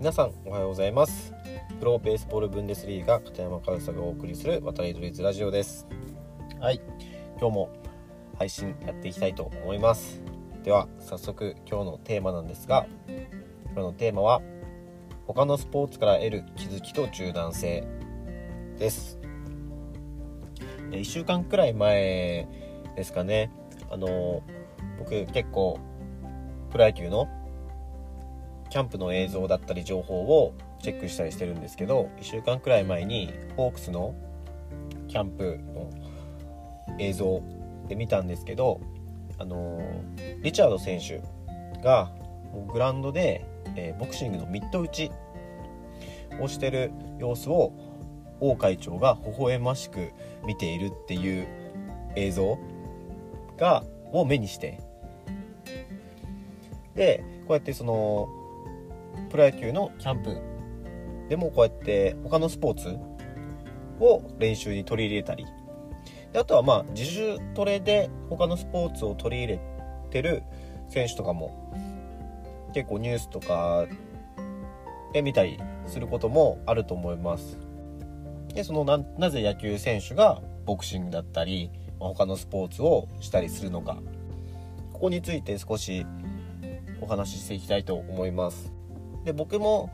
[0.00, 1.34] 皆さんおはようございます。
[1.78, 5.86] プロベースボールブンデスリーガ片山和沙がお送りする渡り鳥ズラジオです。
[6.58, 6.80] はい。
[7.38, 7.70] 今日も
[8.38, 10.22] 配信やっていきたいと思います。
[10.64, 12.86] では早速今日のテーマなんですが
[13.66, 14.40] 今日のテーマは
[15.26, 17.86] 他のスポーツから得る気づきと柔軟性
[18.78, 19.18] です。
[20.92, 22.48] 1週間くらい前
[22.96, 23.52] ですかね。
[23.90, 24.42] あの
[24.98, 25.78] 僕結構
[26.70, 27.28] プロ野球の
[28.70, 34.14] キャンプの映像だったり情報をチェックしたりしてるんですけど1週間くらい前にホークスの
[35.08, 35.90] キャンプの
[36.98, 37.42] 映像
[37.88, 38.80] で見たんですけど
[39.38, 39.80] あの
[40.42, 41.20] リチャード選手
[41.82, 42.12] が
[42.72, 43.44] グラウンドで、
[43.76, 45.10] えー、ボクシングのミット打ち
[46.40, 47.72] をしてる様子を
[48.40, 50.12] 王会長が微笑ましく
[50.46, 51.46] 見ているっていう
[52.16, 52.58] 映像
[53.58, 54.80] がを目にして。
[56.94, 58.28] でこうやってその
[59.30, 60.36] プロ野球のキャンプ
[61.28, 62.98] でもこうやって他のスポーツ
[64.00, 65.46] を練習に取り入れたり
[66.32, 69.60] であとはまあ自主トレで他のスポーツを取り入れ
[70.10, 70.42] てる
[70.88, 71.72] 選手とかも
[72.74, 73.86] 結構ニュースとか
[75.12, 77.58] で見たりすることもあると思います。
[78.54, 83.98] でそのななぜ野球選手がボクシングだったり他のスポーツをしたりするのか
[84.92, 86.06] ここについて少し
[87.00, 88.79] お話ししていきたいと思います。
[89.24, 89.90] で僕も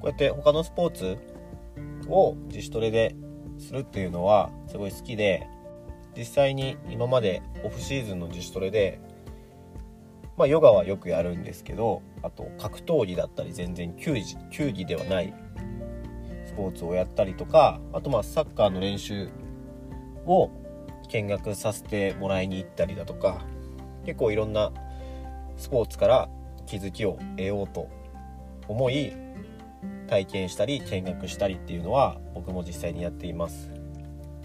[0.00, 1.18] こうやって他のスポーツ
[2.08, 3.14] を自主トレで
[3.58, 5.46] するっていうのはすごい好きで
[6.16, 9.00] 実際に今までオフシーズンの自主トレで
[10.36, 15.34] まあヨガはよくやるんですけどあと格闘技だったり全然球技球技ではない
[16.46, 19.28] スポーツをやったりとかあとまあサッカーの練習
[20.26, 20.50] を
[21.08, 23.44] 見学させてもらいに行ったりだとか
[24.04, 24.72] 結構いろんな
[25.56, 26.28] スポーツから
[26.66, 27.88] 気づきを得ようと
[28.70, 29.12] 思い
[30.06, 33.70] 体験したり見学したりっていうのは僕も実際にやっています。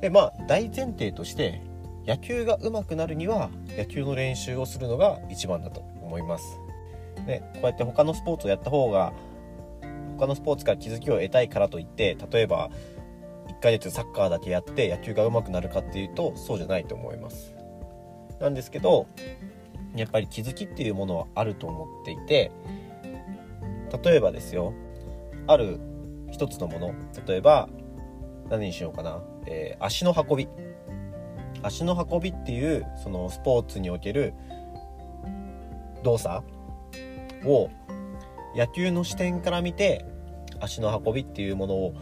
[0.00, 1.62] でまあ大前提として
[2.06, 6.58] 野球が上手くなるには野球の練習をするのが一番だと思います。
[7.26, 9.12] でこうやって他のスポーツをやった方が
[10.18, 12.70] 他のスポーツから気づきを得たいからといって例えば
[13.48, 17.54] 1ヶ月サッカーだけやって野球が上手くなるかっていうとそうじゃないと思います。
[18.40, 19.06] なんですけど
[19.96, 22.52] やっぱり気づきっていうものはあると思っていて
[24.02, 24.74] 例えばですよ。
[25.46, 25.80] ある
[26.30, 26.94] 一つのもの。
[27.26, 27.68] 例えば
[28.50, 30.48] 何にしようかな、えー、足の運び。
[31.62, 34.32] 足の運びっていうそのスポーツにおける
[36.04, 36.44] 動作
[37.44, 37.70] を
[38.54, 40.04] 野球の視点から見て
[40.60, 41.94] 足の運びっていうものを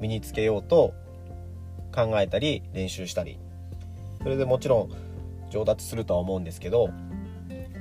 [0.00, 0.94] 身につけようと
[1.92, 3.38] 考えたり練習したり。
[4.22, 4.90] それでもちろん
[5.50, 6.88] 上達するとは思うんですけど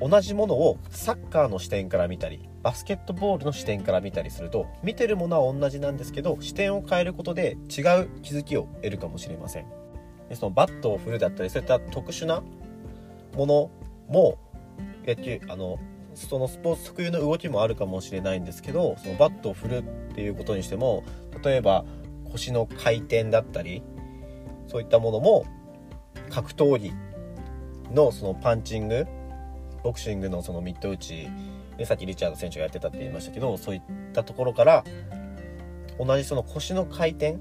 [0.07, 9.65] 同じものをサッカーの視点から見たりバスケットボールの視点から見たりすると見てるものは同じなんですけど視点を変えることで違う気づきを得るかもしれません。
[10.27, 12.43] でそのバットを振るだったりそういった特殊な
[13.35, 13.71] もの
[14.09, 14.37] も
[15.05, 15.79] 野球あの
[16.15, 21.03] そのスポーツ特有の動きもあるかもしれないんですけどそのバットを振るっていうことにしても
[21.43, 21.85] 例えば
[22.31, 23.83] 腰の回転だったり
[24.67, 25.45] そういったものも
[26.29, 26.93] 格闘技
[27.93, 29.07] のそのパンチング
[29.83, 31.27] ボクシングのそのミット打ち
[31.77, 33.81] でさっきリチャード選手がやってたって言いましたけどそういっ
[34.13, 34.83] たところから
[35.99, 37.38] 同じその腰の回転っ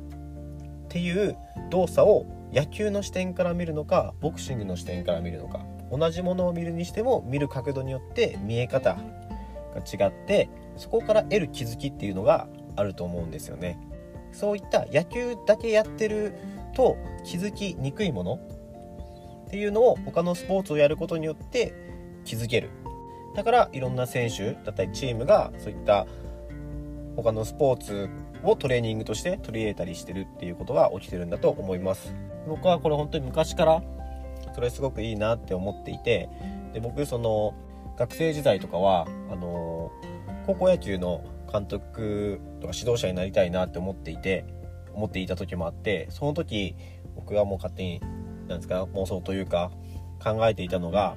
[0.88, 1.36] ていう
[1.70, 8.98] 動作を野球の視点から見るのかボクシングの視点から見るのか同じものを見るにしても見る角度によって見え方
[9.74, 13.78] が違ってそこから得る気づきっていうのがあると思うんですよね。
[14.32, 16.34] そういった野球だけやってる
[16.74, 18.40] と気づきにくいもの
[19.46, 21.91] っていうのを他のスポーツをやることによって
[22.24, 22.70] 気づける。
[23.34, 26.06] だからいろんな選手だったりチームがそういった
[27.16, 28.10] 他のスポーツ
[28.42, 32.14] をトレーニングとして取り入れたりしてるっていうことが起きてるんだと思います。
[32.46, 33.82] 僕はこれ本当に昔から
[34.54, 36.28] それすごくいいなって思っていて
[36.72, 37.54] で僕その
[37.96, 39.90] 学生時代とかはあの
[40.46, 44.44] 高校野球の監督とか指導者になりたいなって思っていて
[44.94, 46.74] 思っていた時もあってその時
[47.14, 48.00] 僕はもう勝手に
[48.48, 49.70] なんですか妄想というか
[50.22, 51.16] 考えていたのが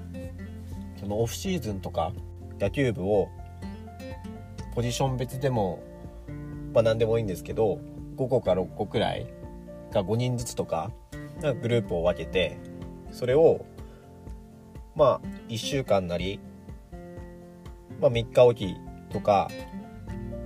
[1.00, 2.12] そのオフシーズンとか
[2.60, 3.30] 野球部を
[4.74, 5.84] ポジション別でも
[6.74, 7.80] まあ何でもいいんですけど
[8.18, 9.28] 5個か6個くらい
[9.92, 10.92] が5人ずつとか
[11.62, 12.58] グループを分けて
[13.12, 13.66] それを
[14.96, 16.40] まあ1週間なり、
[18.02, 18.76] まあ、3日おき
[19.10, 19.50] とか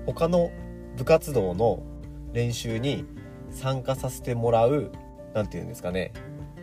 [0.05, 0.51] 他の
[0.97, 1.81] 部活動の
[2.33, 3.05] 練習に
[3.51, 4.91] 参加させてもらう
[5.33, 6.13] 何て言うんですかね。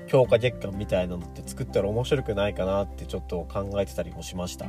[0.07, 4.67] 強化月間みたいなのって作ったら面白くないかなってちょっと考えてたりもしました。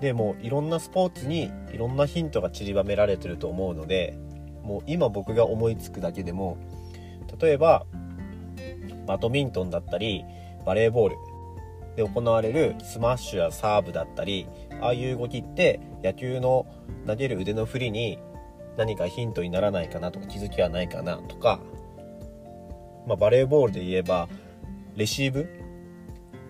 [0.00, 4.18] でもいろんなスポーツにいろんなヒントが散りばめられてると思うので
[4.62, 6.56] もう今僕が思いつくだけでも
[7.38, 7.84] 例えば
[9.06, 10.24] バドミントンだったり
[10.64, 11.16] バレーボール
[11.96, 14.46] で行われるスマッシュやサーブだったり
[14.80, 16.66] ああいう動きって野球の
[17.06, 18.18] 投げる腕の振りに
[18.76, 21.60] 何かヒントにならないかなとか気づきはないかなとか、
[23.10, 24.28] まあ、バレーボールで言えば
[24.94, 25.48] レシーブ？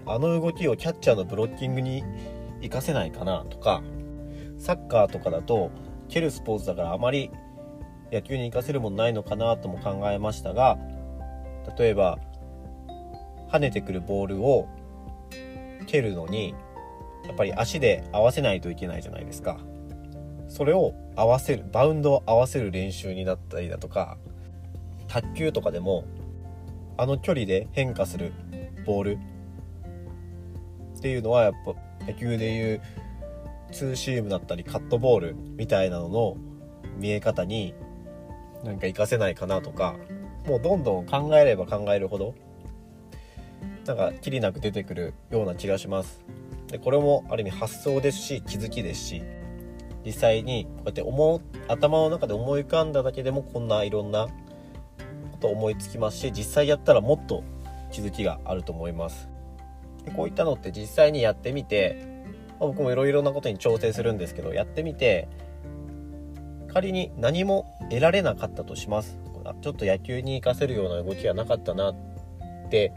[0.04, 2.04] あの動きをキャッチャーのブロッキングに
[2.58, 3.82] 活かせないかなとか
[4.58, 5.70] サッカーとかだと
[6.10, 7.30] 蹴るスポーツだからあまり
[8.12, 10.76] 野球に活かせるものないのかなとも考えましたが
[11.78, 12.18] 例えば
[13.50, 14.68] 跳ねてくるボールを
[15.86, 16.54] 蹴るのに
[17.24, 19.58] やっぱり足で合わせないといけないじゃないですか。
[20.48, 24.18] それを合わせるバウンドを合わせる練習になったりだとか
[25.08, 26.04] 卓球とかでも
[27.00, 28.30] あの距離で変化する
[28.84, 29.18] ボール
[30.98, 31.74] っていうのはやっぱ
[32.06, 32.82] 野球でいう
[33.72, 36.36] ツーシームだったりカットボールみたいなのの
[36.98, 37.72] 見え方に
[38.64, 39.96] なんか活かせないかなとか
[40.46, 42.34] もうどんどん考えれば考えるほど
[43.86, 46.22] なんかきりなく出てくるような気がします。
[46.66, 49.22] でこれもある意味発想ですし気づきですし
[50.04, 54.28] 実際にこうやって思う頭の中で思い浮かんだだけでもこんないろんな
[55.40, 57.42] と思いつきますし実際やったらもっと
[57.90, 59.28] 気づきがあると思います。
[60.04, 62.24] でこういったのって実際にやってみて、
[62.58, 65.28] まあ、僕もいろいろなことに挑戦するんですけどやってみて
[66.72, 69.18] 仮に何も得られなかったとします。
[69.62, 71.96] ちょっと野球に活かせるような動きがなかったなっ
[72.70, 72.92] て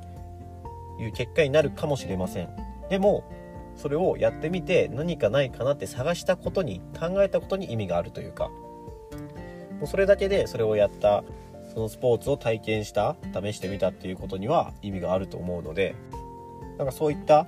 [0.99, 2.49] いう結果になるかもしれません。
[2.89, 3.23] でも
[3.75, 8.49] それをやってみて何かないかなって探したことに考えたことに意味があるというか
[9.79, 11.23] もうそれだけでそれをやった
[11.73, 15.95] そのスポーツを体験した試してみたっていうことには意味があると思うので
[16.77, 17.47] なんかそういった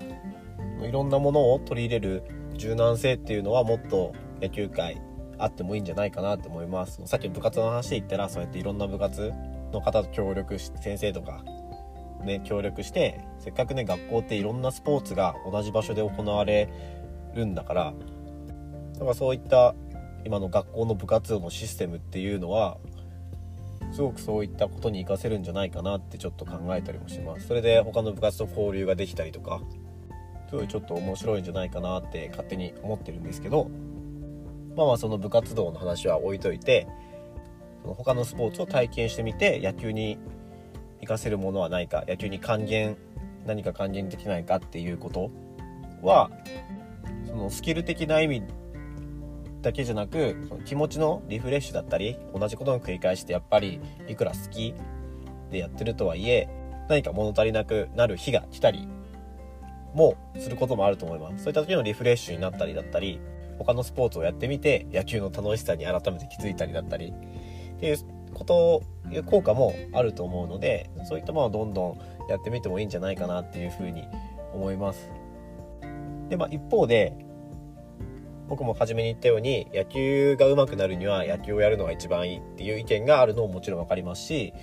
[0.81, 2.23] いろんなものを取り入れる
[2.55, 5.01] 柔軟性っていうのはもっと野球界
[5.37, 7.01] あってもいいんじゃないかなと思います。
[7.05, 9.33] さっき部活の話で言ったらそうやっていろんな部活
[9.73, 11.43] の方と協力して先生とか
[12.23, 16.69] ね協力してせっかくね学校っていろんなスポーツが同じ場所で行われ
[17.35, 17.93] るんだから
[18.93, 19.75] だからそういった
[20.25, 22.77] 今の学校の部活動のシステムっていうのは
[23.95, 27.47] すごくそういったことに活かせるんじゃないかなってちょっと考えたりもします。
[27.47, 29.61] それで他の部活と交流ができたりとか
[30.49, 33.69] すごいちょっと面白いんじゃないかなって勝手に思ってるんですけど
[34.75, 36.87] まあまあその部活動の話は置いといて
[37.83, 40.19] その他のスポーツを体験してみて野球に
[40.97, 42.97] 活かせるものはないか野球に還元
[43.45, 45.31] 何か還元できないかっていうこと
[46.01, 46.31] は
[47.27, 48.43] そのスキル的な意味
[49.65, 54.75] だけじゃなくその気持ちのリフレッシュだったり同じことの繰り返してやっぱりいくら好き
[55.49, 56.47] でやってるとはいえ
[56.87, 58.87] 何か物足りなくなる日が来たり
[59.95, 61.45] もすることもあると思います。
[61.45, 63.19] そういった時のリフレッシュになったりだったり
[63.57, 67.13] 他のスポーツをやってみて野球の楽しさに改めて気づいたりだったり
[67.77, 67.97] っていう
[68.35, 74.03] こという効果もあると思うのでそういったものをどんどんやってみてもいいんじゃないかなっていうふうに
[74.53, 75.09] 思います。
[76.29, 77.17] でまあ一方で
[78.47, 84.53] 僕も初めに言ったように野球が上手くなるには野球をやるのが一番いいっていう意見があるのももちろん分かりますし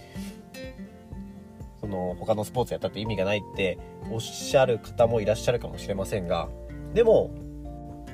[1.80, 3.78] その他のスポーツやったって意味がないって
[4.10, 6.48] おっしゃる方もいらっしゃるかもしれませんが
[6.94, 7.30] でも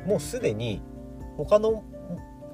[0.07, 0.81] もうすでに
[1.37, 1.85] 他の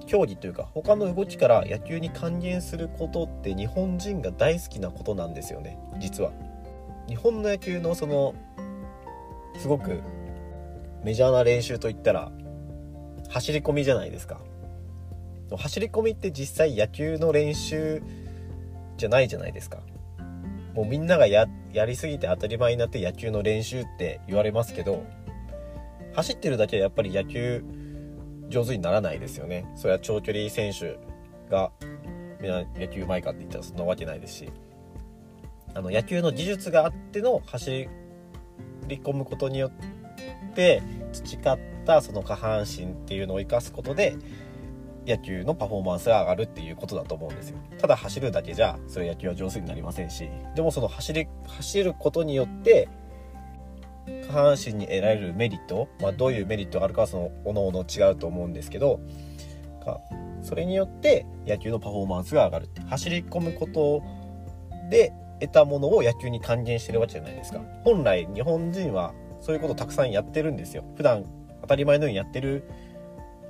[0.06, 6.32] 競技というか他の動きから野球に還元することって日本人が大好きなことなんですよね実は。
[7.08, 8.34] 日本の野球のその
[9.58, 10.00] すごく
[11.02, 12.32] メジャーな練習といったら
[13.34, 14.38] 走り込みじゃないですか。
[15.56, 18.00] 走り込みって実際野球の練習
[18.96, 19.80] じゃないじゃないですか。
[20.72, 21.48] もうみんながや
[21.84, 25.04] りすぎて当たり前になって野球の練習って言われますけど
[26.14, 27.64] 走ってるだけはやっぱり野球
[28.50, 29.66] 上手にならないですよね。
[29.74, 31.00] それは長距離選手
[31.50, 31.72] が
[32.40, 34.52] みんな野球うまいかって言ったらそんなわけないですし。
[35.74, 37.88] あの野球の技術があっての走
[38.86, 39.72] り込むことによ
[40.50, 40.80] って
[41.12, 44.16] 培ったその下半身っていうのを生かすことで
[45.06, 47.58] 野球のパフォーマンスが上がるっていうことだと思うんですよ。
[47.78, 50.28] ただ走るだけじゃそれ野球は上手になりませんし。
[50.54, 52.88] でもその走り走ることによって
[54.26, 59.00] 下半身に得られるメリット、まあ、どういうメリットがあるかはそのおのおの違うと思うんですけど
[60.42, 62.64] それによって野球のパフォーマンスが上がる。
[62.64, 64.02] って走り込むこと
[64.90, 67.60] で得たものを野球に還元してるわけじゃないですか。
[67.82, 70.84] 本来日本人はそういうことたくさんやってるんですよ。
[70.96, 71.24] 普段
[71.64, 72.64] 当たり前のようにやってる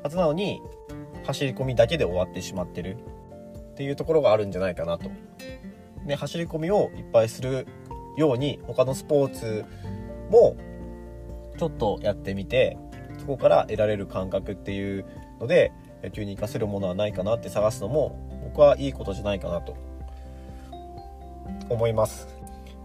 [0.03, 0.63] はずなのに
[1.25, 2.97] 走り込みだけで終わってしまってる
[3.73, 5.11] っていうところがあるんじゃないかなと。
[6.07, 7.67] で走り込みをいっぱいする
[8.17, 9.65] ように他のスポーツ
[10.31, 10.57] も
[11.59, 12.77] ちょっとやってみて
[13.19, 15.07] そこから得られる感覚っていう
[15.41, 19.77] ので野球に活かせるものはないかなって探すのも僕はいいことじゃないかなと
[21.71, 22.29] 思います、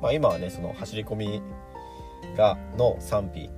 [0.01, 1.41] まあ、今はねその走り込み
[2.37, 3.49] がの賛否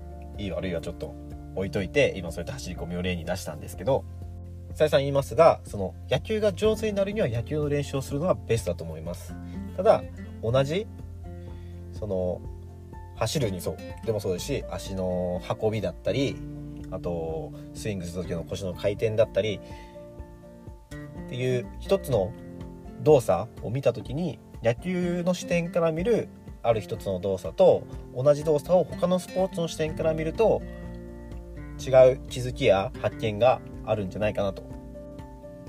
[0.41, 1.13] いい悪いはちょっと
[1.55, 4.03] 置いといて今そういった走り込みを例に出したんですけど
[4.73, 9.35] 再三言いますがその野球が上手になるには野球の練習をするのがベストだと思います。
[9.75, 10.03] ただ
[10.41, 10.87] 同じ
[11.93, 12.41] その
[13.15, 16.35] 走るにそうでもそうですし足の運びだったり
[16.89, 19.59] あとスイングする時の腰の回転だったり
[21.27, 22.33] っていう一つの
[23.01, 26.29] 動作を見た時に野球の視点から見る
[26.63, 27.83] ある一つの動作と
[28.15, 30.61] 同じ動作を他のスポーツの視点から見ると
[31.81, 34.63] 違う気づきや発見があるんじゃないかなと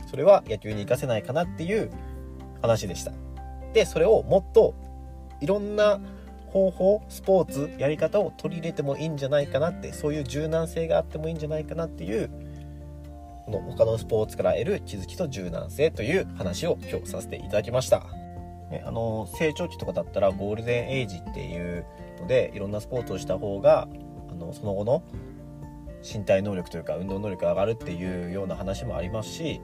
[0.08, 1.90] それは野球に活かせないかなっていう
[2.60, 3.12] 話でした
[3.72, 4.74] でそれをもっと
[5.40, 6.00] いろんな
[6.46, 12.28] 方法スポーツやり方を取り入れてもいいんじゃないかなってそういう柔軟性があってもいいんじゃないかなっていう
[13.46, 18.04] この他のスポーツから得る気づきと柔軟性という話を今日させていただきました。
[18.70, 21.84] ね、あの成長期とかだったらゴールデンエイジっていう
[22.20, 23.88] のでいろんなスポーツをした方が
[24.30, 25.02] あのその後の
[26.02, 29.60] 身体能力というか運動能力が上がるっていうような話もありますし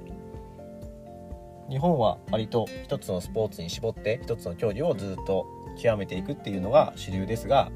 [1.68, 5.46] 日本は割と一つのスポーツに絞って一つの競技をずっと
[5.80, 7.70] 極めていくっていうのが主流ですが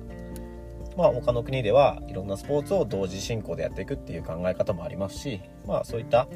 [0.96, 6.28] まあ他の国ではいろんなスポーツを同時進行でやっていくっていう考え方もありますしまあそういった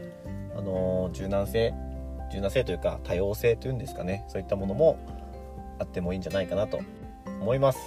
[0.56, 1.72] あの柔軟性
[2.30, 4.24] 柔軟性というか多様性というんですかね。
[4.28, 4.98] そういったものも
[5.78, 6.80] あってもいいんじゃないかなと
[7.40, 7.78] 思います。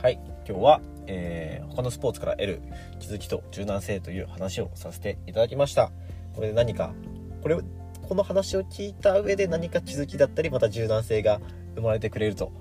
[0.00, 0.18] はい。
[0.48, 2.62] 今日は、えー、他のスポーツから得る
[3.00, 5.90] 気づきと柔軟性という話をさせていただきました。
[6.34, 6.94] これで何か
[7.42, 7.56] これ
[8.08, 11.40] この話を聞いた上で何か気づきだったりまた柔軟性が
[11.74, 12.52] 生まれてくれると。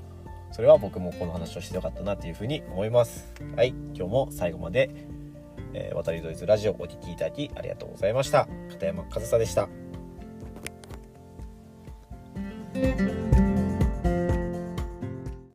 [0.52, 3.32] それは僕もこの話をしてよかったなというふうに思います。
[3.56, 4.90] はい今日も最後まで、
[5.74, 8.48] えー、渡りドイツラジオお聴きいただきありがとうございました。
[8.70, 9.70] 片山和沙でした。